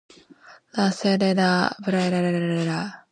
[0.71, 3.01] La sede de la parroquia es Ville Platte.